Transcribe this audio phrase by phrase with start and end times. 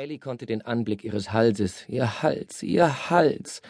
[0.00, 3.62] Ellie konnte den Anblick ihres Halses, ihr Hals, ihr Hals,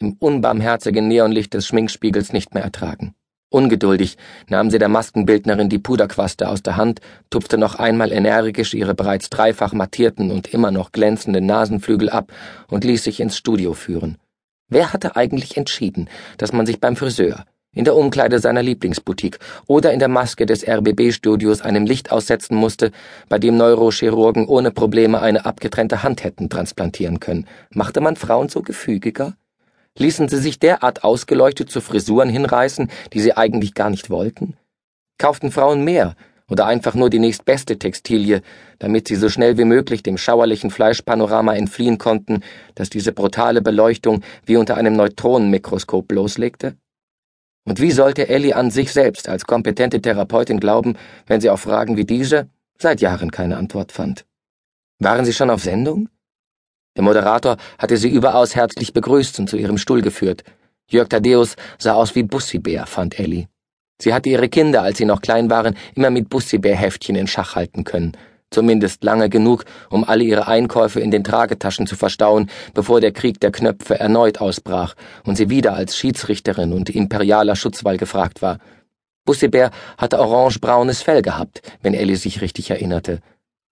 [0.00, 3.14] im unbarmherzigen Neonlicht des Schminkspiegels nicht mehr ertragen.
[3.50, 4.16] Ungeduldig
[4.48, 9.30] nahm sie der Maskenbildnerin die Puderquaste aus der Hand, tupfte noch einmal energisch ihre bereits
[9.30, 12.32] dreifach mattierten und immer noch glänzenden Nasenflügel ab
[12.66, 14.18] und ließ sich ins Studio führen.
[14.68, 17.44] Wer hatte eigentlich entschieden, dass man sich beim Friseur,
[17.76, 19.38] in der Umkleide seiner Lieblingsboutique
[19.68, 22.90] oder in der Maske des RBB-Studios einem Licht aussetzen musste,
[23.28, 27.46] bei dem Neurochirurgen ohne Probleme eine abgetrennte Hand hätten transplantieren können.
[27.70, 29.34] Machte man Frauen so gefügiger?
[29.98, 34.56] Ließen sie sich derart ausgeleuchtet zu Frisuren hinreißen, die sie eigentlich gar nicht wollten?
[35.18, 36.16] Kauften Frauen mehr
[36.50, 38.40] oder einfach nur die nächstbeste Textilie,
[38.78, 42.40] damit sie so schnell wie möglich dem schauerlichen Fleischpanorama entfliehen konnten,
[42.74, 46.76] das diese brutale Beleuchtung wie unter einem Neutronenmikroskop loslegte?
[47.66, 51.96] Und wie sollte Ellie an sich selbst als kompetente Therapeutin glauben, wenn sie auf Fragen
[51.96, 52.48] wie diese
[52.78, 54.24] seit Jahren keine Antwort fand?
[55.00, 56.08] Waren Sie schon auf Sendung?
[56.96, 60.44] Der Moderator hatte sie überaus herzlich begrüßt und zu ihrem Stuhl geführt.
[60.88, 63.48] Jörg Thaddeus sah aus wie Bussibär, fand Ellie.
[64.00, 67.84] Sie hatte ihre Kinder, als sie noch klein waren, immer mit Bussibär-Heftchen in Schach halten
[67.84, 68.16] können
[68.50, 73.40] zumindest lange genug, um alle ihre Einkäufe in den Tragetaschen zu verstauen, bevor der Krieg
[73.40, 74.94] der Knöpfe erneut ausbrach
[75.24, 78.58] und sie wieder als Schiedsrichterin und imperialer Schutzwall gefragt war.
[79.24, 83.20] Bussibär hatte orangebraunes Fell gehabt, wenn Ellie sich richtig erinnerte.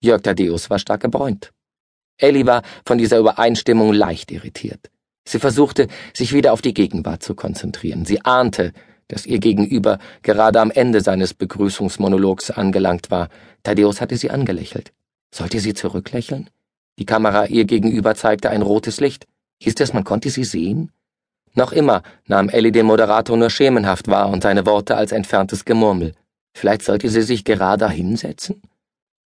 [0.01, 1.53] Jörg Thaddeus war stark gebräunt.
[2.19, 4.91] Ellie war von dieser Übereinstimmung leicht irritiert.
[5.27, 8.05] Sie versuchte, sich wieder auf die Gegenwart zu konzentrieren.
[8.05, 8.73] Sie ahnte,
[9.09, 13.29] dass ihr Gegenüber gerade am Ende seines Begrüßungsmonologs angelangt war.
[13.63, 14.93] Thaddeus hatte sie angelächelt.
[15.35, 16.51] Sollte sie zurücklächeln?
[16.99, 19.27] Die Kamera ihr gegenüber zeigte ein rotes Licht.
[19.61, 20.93] Hieß das, man konnte sie sehen?
[21.55, 26.15] Noch immer nahm Ellie den Moderator nur schemenhaft wahr und seine Worte als entferntes Gemurmel.
[26.53, 28.63] Vielleicht sollte sie sich gerade hinsetzen?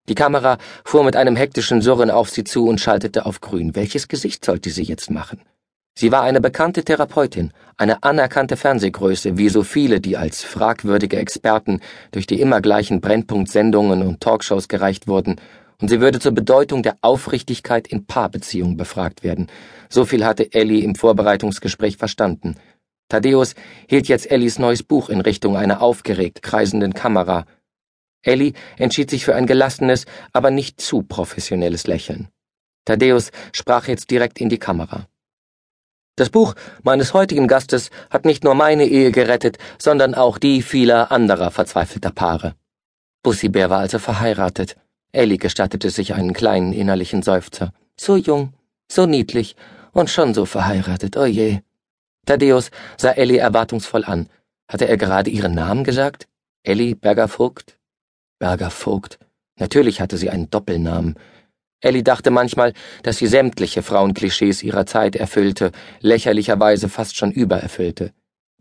[0.09, 3.75] Die Kamera fuhr mit einem hektischen Surren auf sie zu und schaltete auf grün.
[3.75, 5.41] Welches Gesicht sollte sie jetzt machen?
[5.99, 11.79] Sie war eine bekannte Therapeutin, eine anerkannte Fernsehgröße, wie so viele, die als fragwürdige Experten
[12.11, 15.41] durch die immer gleichen Brennpunktsendungen und Talkshows gereicht wurden,
[15.81, 19.47] und sie würde zur Bedeutung der Aufrichtigkeit in Paarbeziehungen befragt werden.
[19.89, 22.57] So viel hatte Ellie im Vorbereitungsgespräch verstanden.
[23.09, 23.55] Thaddeus
[23.89, 27.47] hielt jetzt Ellies neues Buch in Richtung einer aufgeregt kreisenden Kamera.
[28.21, 32.27] Ellie entschied sich für ein gelassenes, aber nicht zu professionelles Lächeln.
[32.85, 35.07] Thaddeus sprach jetzt direkt in die Kamera.
[36.17, 41.11] Das Buch meines heutigen Gastes hat nicht nur meine Ehe gerettet, sondern auch die vieler
[41.11, 42.55] anderer verzweifelter Paare.
[43.21, 44.75] Bussibär war also verheiratet.
[45.11, 47.71] Ellie gestattete sich einen kleinen innerlichen Seufzer.
[47.99, 48.53] So jung,
[48.91, 49.55] so niedlich
[49.93, 51.59] und schon so verheiratet, oje.
[51.59, 51.67] Oh
[52.25, 54.27] Thaddeus sah Ellie erwartungsvoll an.
[54.67, 56.27] Hatte er gerade ihren Namen gesagt?
[56.63, 57.77] Ellie Berger Vogt?
[58.39, 59.19] Berger Vogt.
[59.59, 61.15] Natürlich hatte sie einen Doppelnamen.
[61.79, 62.73] Ellie dachte manchmal,
[63.03, 65.71] dass sie sämtliche Frauenklischees ihrer Zeit erfüllte,
[66.01, 68.11] lächerlicherweise fast schon übererfüllte.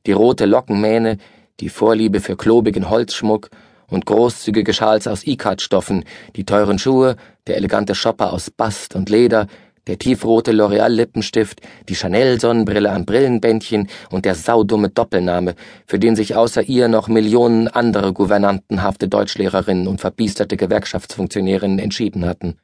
[0.07, 1.17] Die rote Lockenmähne,
[1.61, 3.49] die Vorliebe für klobigen Holzschmuck
[3.89, 6.05] und großzügige Schals aus Ikat-Stoffen,
[6.37, 7.17] die teuren Schuhe,
[7.47, 9.47] der elegante Shopper aus Bast und Leder,
[9.87, 15.55] der tiefrote L'Oreal-Lippenstift, die Chanel-Sonnenbrille am Brillenbändchen und der saudumme Doppelname,
[15.87, 22.59] für den sich außer ihr noch Millionen andere gouvernantenhafte Deutschlehrerinnen und verbiesterte Gewerkschaftsfunktionärinnen entschieden hatten.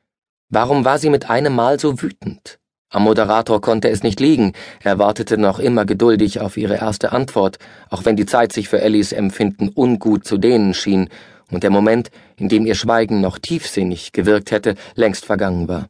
[0.54, 2.58] Warum war sie mit einem Mal so wütend?
[2.90, 4.52] Am Moderator konnte es nicht liegen,
[4.82, 7.58] er wartete noch immer geduldig auf ihre erste Antwort,
[7.88, 11.08] auch wenn die Zeit sich für Ellies Empfinden ungut zu dehnen schien
[11.50, 15.88] und der Moment, in dem ihr Schweigen noch tiefsinnig gewirkt hätte, längst vergangen war.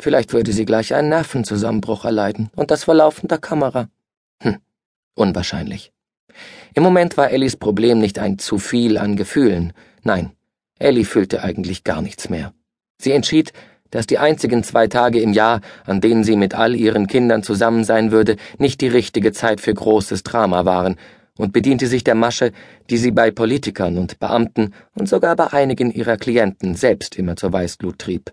[0.00, 3.90] Vielleicht würde sie gleich einen Nervenzusammenbruch erleiden und das vor laufender Kamera.
[4.42, 4.60] Hm,
[5.14, 5.92] unwahrscheinlich.
[6.72, 9.74] Im Moment war Ellies Problem nicht ein zu viel an Gefühlen.
[10.04, 10.32] Nein,
[10.78, 12.54] Ellie fühlte eigentlich gar nichts mehr.
[12.98, 13.52] Sie entschied,
[13.94, 17.84] dass die einzigen zwei Tage im Jahr, an denen sie mit all ihren Kindern zusammen
[17.84, 20.96] sein würde, nicht die richtige Zeit für großes Drama waren,
[21.38, 22.52] und bediente sich der Masche,
[22.90, 27.52] die sie bei Politikern und Beamten und sogar bei einigen ihrer Klienten selbst immer zur
[27.52, 28.32] Weißglut trieb.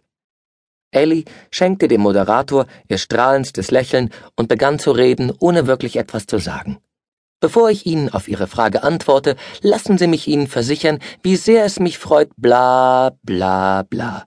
[0.92, 6.38] Ellie schenkte dem Moderator ihr strahlendstes Lächeln und begann zu reden, ohne wirklich etwas zu
[6.40, 6.80] sagen.
[7.40, 11.80] Bevor ich Ihnen auf Ihre Frage antworte, lassen Sie mich Ihnen versichern, wie sehr es
[11.80, 14.26] mich freut, bla bla bla.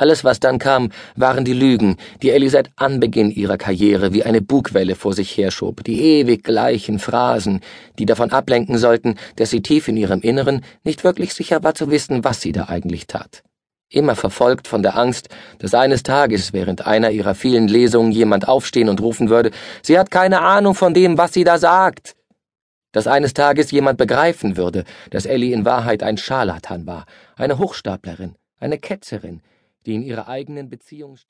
[0.00, 4.40] Alles, was dann kam, waren die Lügen, die Ellie seit Anbeginn ihrer Karriere wie eine
[4.40, 7.60] Bugwelle vor sich herschob, die ewig gleichen Phrasen,
[7.98, 11.90] die davon ablenken sollten, dass sie tief in ihrem Inneren nicht wirklich sicher war zu
[11.90, 13.42] wissen, was sie da eigentlich tat.
[13.90, 18.88] Immer verfolgt von der Angst, dass eines Tages während einer ihrer vielen Lesungen jemand aufstehen
[18.88, 19.50] und rufen würde,
[19.82, 22.14] sie hat keine Ahnung von dem, was sie da sagt.
[22.92, 27.04] Dass eines Tages jemand begreifen würde, dass Ellie in Wahrheit ein Scharlatan war,
[27.36, 29.40] eine Hochstaplerin, eine Ketzerin,
[29.88, 31.16] die in ihrer eigenen Beziehung